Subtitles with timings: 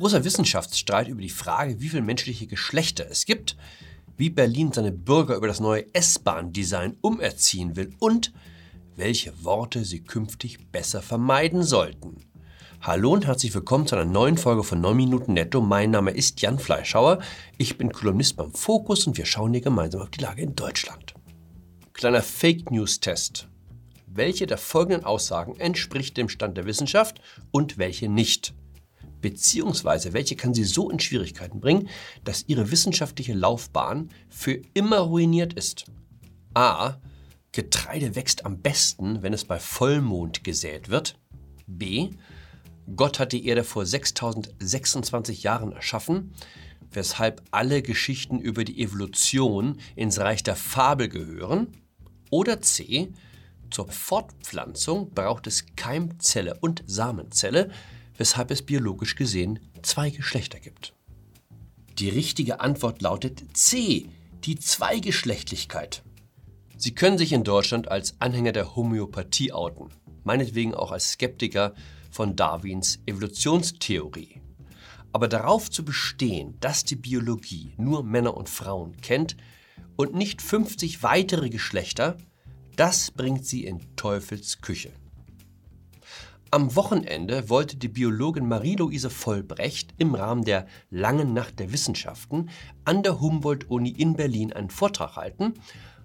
[0.00, 3.58] Großer Wissenschaftsstreit über die Frage, wie viele menschliche Geschlechter es gibt,
[4.16, 8.32] wie Berlin seine Bürger über das neue S-Bahn-Design umerziehen will und
[8.96, 12.16] welche Worte sie künftig besser vermeiden sollten.
[12.80, 15.60] Hallo und herzlich willkommen zu einer neuen Folge von 9 Minuten Netto.
[15.60, 17.18] Mein Name ist Jan Fleischhauer.
[17.58, 21.12] Ich bin Kolumnist beim Fokus und wir schauen hier gemeinsam auf die Lage in Deutschland.
[21.92, 23.48] Kleiner Fake News Test.
[24.06, 27.20] Welche der folgenden Aussagen entspricht dem Stand der Wissenschaft
[27.50, 28.54] und welche nicht?
[29.20, 31.88] Beziehungsweise welche kann sie so in Schwierigkeiten bringen,
[32.24, 35.84] dass ihre wissenschaftliche Laufbahn für immer ruiniert ist?
[36.54, 36.96] A.
[37.52, 41.18] Getreide wächst am besten, wenn es bei Vollmond gesät wird.
[41.66, 42.10] B.
[42.96, 46.32] Gott hat die Erde vor 6026 Jahren erschaffen,
[46.92, 51.68] weshalb alle Geschichten über die Evolution ins Reich der Fabel gehören.
[52.30, 53.12] Oder C.
[53.70, 57.70] Zur Fortpflanzung braucht es Keimzelle und Samenzelle,
[58.20, 60.92] weshalb es biologisch gesehen zwei Geschlechter gibt.
[61.98, 64.10] Die richtige Antwort lautet C,
[64.44, 66.02] die Zweigeschlechtlichkeit.
[66.76, 69.88] Sie können sich in Deutschland als Anhänger der Homöopathie outen,
[70.22, 71.74] meinetwegen auch als Skeptiker
[72.10, 74.42] von Darwins Evolutionstheorie.
[75.12, 79.38] Aber darauf zu bestehen, dass die Biologie nur Männer und Frauen kennt
[79.96, 82.18] und nicht 50 weitere Geschlechter,
[82.76, 84.92] das bringt sie in Teufels Küche.
[86.52, 92.50] Am Wochenende wollte die Biologin Marie-Louise Vollbrecht im Rahmen der Langen Nacht der Wissenschaften
[92.84, 95.54] an der Humboldt-Uni in Berlin einen Vortrag halten,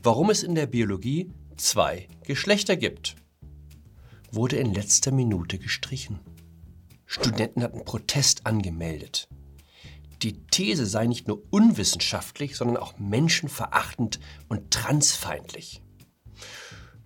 [0.00, 3.16] warum es in der Biologie zwei Geschlechter gibt.
[4.30, 6.20] Wurde in letzter Minute gestrichen.
[7.04, 9.28] Studenten hatten Protest angemeldet.
[10.22, 15.82] Die These sei nicht nur unwissenschaftlich, sondern auch menschenverachtend und transfeindlich.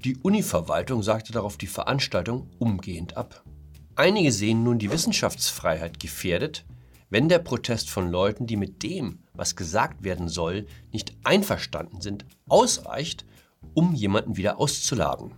[0.04, 3.44] Die Univerwaltung sagte darauf die Veranstaltung umgehend ab.
[3.94, 6.64] Einige sehen nun die Wissenschaftsfreiheit gefährdet,
[7.08, 12.24] wenn der Protest von Leuten, die mit dem, was gesagt werden soll, nicht einverstanden sind,
[12.48, 13.24] ausreicht,
[13.74, 15.34] um jemanden wieder auszuladen.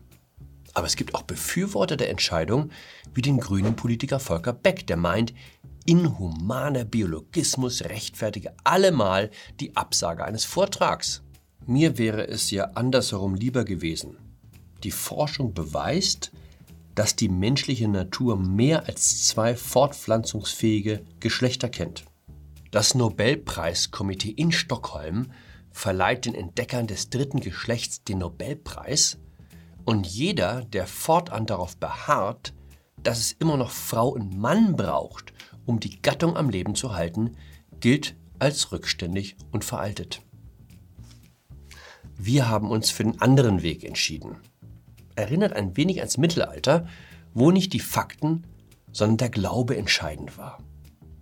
[0.73, 2.71] Aber es gibt auch Befürworter der Entscheidung,
[3.13, 5.35] wie den grünen Politiker Volker Beck, der meint,
[5.85, 9.31] inhumaner Biologismus rechtfertige allemal
[9.61, 11.23] die Absage eines Vortrags.
[11.67, 14.24] Mir wäre es ja andersherum lieber gewesen.
[14.85, 16.31] Die Forschung beweist,
[16.95, 22.05] dass die menschliche Natur mehr als zwei fortpflanzungsfähige Geschlechter kennt.
[22.71, 25.33] Das Nobelpreiskomitee in Stockholm
[25.71, 29.19] verleiht den Entdeckern des dritten Geschlechts den Nobelpreis
[29.87, 32.53] und jeder, der fortan darauf beharrt,
[33.03, 35.33] dass es immer noch Frau und Mann braucht,
[35.65, 37.37] um die Gattung am Leben zu halten,
[37.81, 40.21] gilt als rückständig und veraltet.
[42.17, 44.37] Wir haben uns für den anderen Weg entschieden
[45.17, 46.87] erinnert ein wenig ans Mittelalter,
[47.33, 48.47] wo nicht die Fakten,
[48.93, 50.59] sondern der Glaube entscheidend war.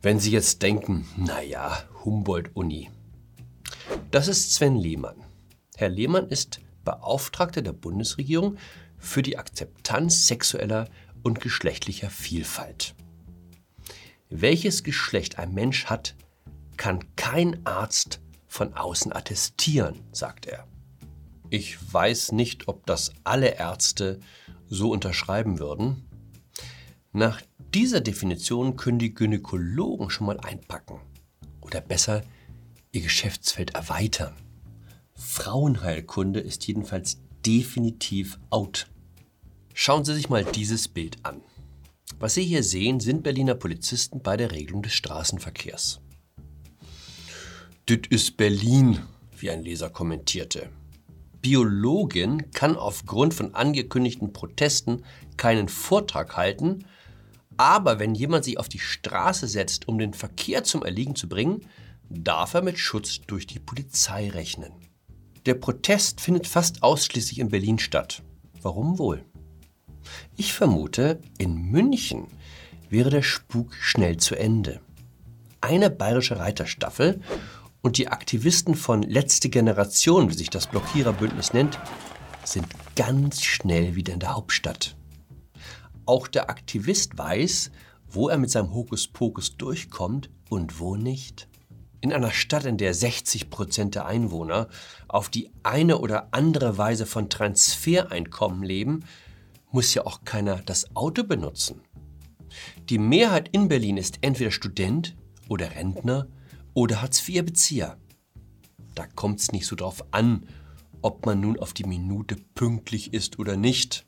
[0.00, 2.90] Wenn Sie jetzt denken, naja, Humboldt-Uni.
[4.10, 5.16] Das ist Sven Lehmann.
[5.76, 8.56] Herr Lehmann ist Beauftragter der Bundesregierung
[8.98, 10.88] für die Akzeptanz sexueller
[11.22, 12.94] und geschlechtlicher Vielfalt.
[14.28, 16.14] Welches Geschlecht ein Mensch hat,
[16.76, 20.66] kann kein Arzt von außen attestieren, sagt er.
[21.52, 24.20] Ich weiß nicht, ob das alle Ärzte
[24.70, 26.08] so unterschreiben würden.
[27.12, 27.42] Nach
[27.74, 30.98] dieser Definition können die Gynäkologen schon mal einpacken.
[31.60, 32.22] Oder besser,
[32.90, 34.34] ihr Geschäftsfeld erweitern.
[35.14, 38.86] Frauenheilkunde ist jedenfalls definitiv out.
[39.74, 41.42] Schauen Sie sich mal dieses Bild an.
[42.18, 46.00] Was Sie hier sehen, sind Berliner Polizisten bei der Regelung des Straßenverkehrs.
[47.90, 49.00] Dit ist Berlin,
[49.36, 50.70] wie ein Leser kommentierte.
[51.42, 55.02] Biologin kann aufgrund von angekündigten Protesten
[55.36, 56.84] keinen Vortrag halten,
[57.56, 61.66] aber wenn jemand sich auf die Straße setzt, um den Verkehr zum Erliegen zu bringen,
[62.08, 64.72] darf er mit Schutz durch die Polizei rechnen.
[65.44, 68.22] Der Protest findet fast ausschließlich in Berlin statt.
[68.62, 69.24] Warum wohl?
[70.36, 72.28] Ich vermute, in München
[72.88, 74.80] wäre der Spuk schnell zu Ende.
[75.60, 77.20] Eine bayerische Reiterstaffel
[77.82, 81.78] und die Aktivisten von Letzte Generation, wie sich das Blockiererbündnis nennt,
[82.44, 84.96] sind ganz schnell wieder in der Hauptstadt.
[86.06, 87.70] Auch der Aktivist weiß,
[88.08, 91.48] wo er mit seinem Hokuspokus durchkommt und wo nicht.
[92.00, 94.68] In einer Stadt, in der 60 Prozent der Einwohner
[95.08, 99.04] auf die eine oder andere Weise von Transfereinkommen leben,
[99.70, 101.80] muss ja auch keiner das Auto benutzen.
[102.88, 105.16] Die Mehrheit in Berlin ist entweder Student
[105.48, 106.26] oder Rentner
[106.74, 107.96] oder Hartz-IV-Bezieher.
[108.94, 110.46] Da kommt es nicht so drauf an,
[111.00, 114.06] ob man nun auf die Minute pünktlich ist oder nicht.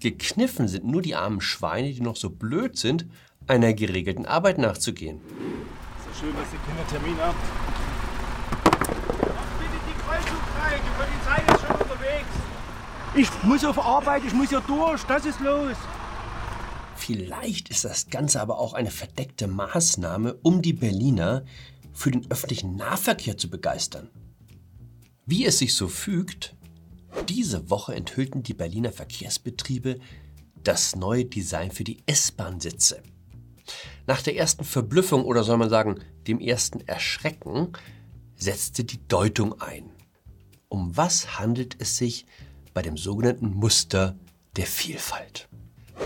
[0.00, 3.06] Gekniffen sind nur die armen Schweine, die noch so blöd sind,
[3.46, 5.20] einer geregelten Arbeit nachzugehen.
[5.20, 7.36] Ist ja schön, dass ihr keinen Termin habt.
[9.58, 12.32] Bitte die Kreuzung frei, die Polizei ist schon unterwegs.
[13.14, 15.76] Ich muss auf Arbeit, ich muss ja durch, das ist los.
[17.04, 21.44] Vielleicht ist das Ganze aber auch eine verdeckte Maßnahme, um die Berliner
[21.92, 24.08] für den öffentlichen Nahverkehr zu begeistern.
[25.26, 26.54] Wie es sich so fügt,
[27.28, 29.98] diese Woche enthüllten die Berliner Verkehrsbetriebe
[30.62, 33.02] das neue Design für die S-Bahn-Sitze.
[34.06, 37.72] Nach der ersten Verblüffung oder soll man sagen dem ersten Erschrecken
[38.36, 39.90] setzte die Deutung ein.
[40.68, 42.26] Um was handelt es sich
[42.72, 44.16] bei dem sogenannten Muster
[44.54, 45.48] der Vielfalt?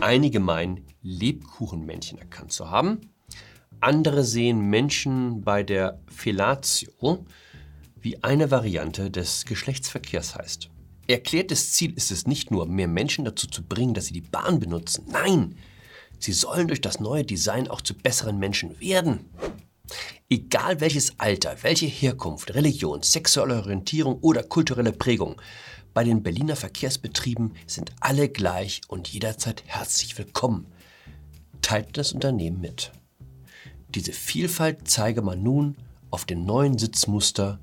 [0.00, 3.12] Einige meinen, Lebkuchenmännchen erkannt zu haben.
[3.80, 7.24] Andere sehen Menschen bei der Fellatio,
[7.98, 10.70] wie eine Variante des Geschlechtsverkehrs heißt.
[11.08, 14.60] Erklärtes Ziel ist es nicht nur, mehr Menschen dazu zu bringen, dass sie die Bahn
[14.60, 15.06] benutzen.
[15.08, 15.56] Nein,
[16.18, 19.20] sie sollen durch das neue Design auch zu besseren Menschen werden.
[20.28, 25.40] Egal welches Alter, welche Herkunft, Religion, sexuelle Orientierung oder kulturelle Prägung,
[25.96, 30.66] bei den Berliner Verkehrsbetrieben sind alle gleich und jederzeit herzlich willkommen.
[31.62, 32.92] Teilt das Unternehmen mit.
[33.94, 35.74] Diese Vielfalt zeige man nun
[36.10, 37.60] auf dem neuen Sitzmuster,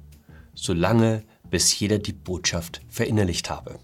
[0.56, 1.22] solange
[1.52, 3.78] bis jeder die Botschaft verinnerlicht habe.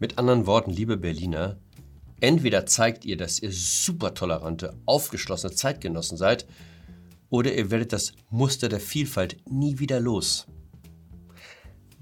[0.00, 1.56] Mit anderen Worten, liebe Berliner,
[2.20, 6.46] entweder zeigt ihr, dass ihr super tolerante, aufgeschlossene Zeitgenossen seid,
[7.30, 10.46] oder ihr werdet das Muster der Vielfalt nie wieder los.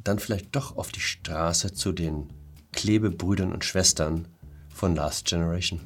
[0.04, 2.28] Dann vielleicht doch auf die Straße zu den
[2.72, 4.28] Klebebrüdern und Schwestern
[4.68, 5.80] von Last Generation.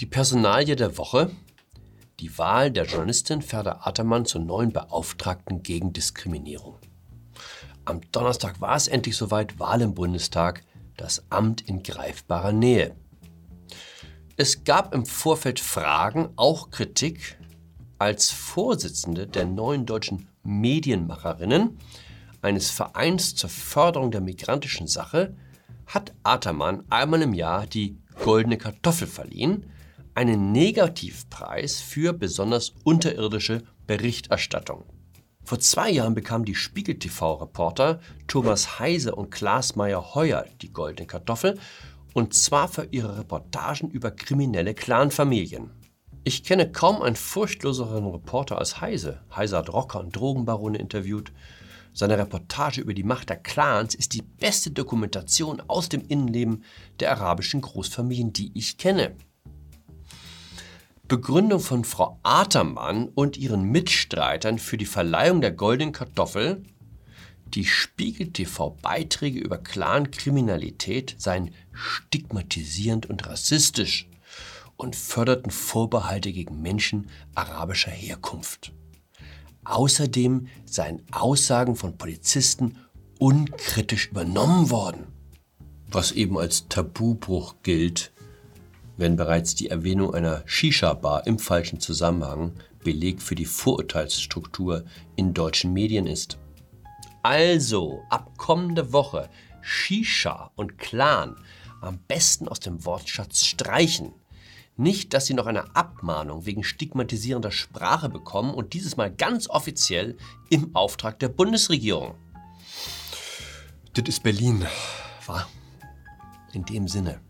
[0.00, 1.30] Die Personalie der Woche.
[2.20, 6.76] Die Wahl der Journalistin Ferda Atermann zur neuen Beauftragten gegen Diskriminierung.
[7.84, 10.62] Am Donnerstag war es endlich soweit, Wahl im Bundestag,
[10.96, 12.94] das Amt in greifbarer Nähe.
[14.36, 17.38] Es gab im Vorfeld Fragen, auch Kritik.
[17.98, 21.78] Als Vorsitzende der neuen deutschen Medienmacherinnen,
[22.42, 25.36] eines Vereins zur Förderung der migrantischen Sache,
[25.86, 29.66] hat Atermann einmal im Jahr die Goldene Kartoffel verliehen,
[30.14, 34.84] einen Negativpreis für besonders unterirdische Berichterstattung.
[35.44, 41.58] Vor zwei Jahren bekamen die Spiegel-TV-Reporter Thomas Heise und Klaas Meyer-Heuer die Goldene Kartoffel
[42.12, 45.70] und zwar für ihre Reportagen über kriminelle Clanfamilien.
[46.24, 49.20] Ich kenne kaum einen furchtloseren Reporter als Heise.
[49.34, 51.32] Heise hat Rocker und Drogenbarone interviewt.
[51.92, 56.64] Seine Reportage über die Macht der Clans ist die beste Dokumentation aus dem Innenleben
[57.00, 59.16] der arabischen Großfamilien, die ich kenne.
[61.08, 66.62] Begründung von Frau Atermann und ihren Mitstreitern für die Verleihung der Goldenen Kartoffel,
[67.54, 74.06] die Spiegel-TV-Beiträge über Clankriminalität seien stigmatisierend und rassistisch
[74.76, 78.72] und förderten Vorbehalte gegen Menschen arabischer Herkunft.
[79.68, 82.78] Außerdem seien Aussagen von Polizisten
[83.18, 85.06] unkritisch übernommen worden,
[85.90, 88.12] was eben als Tabubruch gilt
[88.98, 92.52] wenn bereits die Erwähnung einer Shisha-Bar im falschen Zusammenhang
[92.84, 94.84] Beleg für die Vorurteilsstruktur
[95.16, 96.36] in deutschen Medien ist.
[97.22, 99.30] Also, ab kommende Woche
[99.62, 101.36] Shisha und Clan
[101.80, 104.12] am besten aus dem Wortschatz streichen.
[104.80, 110.16] Nicht, dass Sie noch eine Abmahnung wegen stigmatisierender Sprache bekommen und dieses Mal ganz offiziell
[110.50, 112.14] im Auftrag der Bundesregierung.
[113.94, 114.64] Das ist Berlin,
[115.26, 115.48] war.
[116.52, 117.20] In dem Sinne.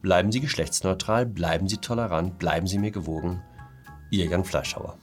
[0.00, 3.40] Bleiben Sie geschlechtsneutral, bleiben Sie tolerant, bleiben Sie mir gewogen.
[4.10, 4.98] Ihr Jan Fleischhauer.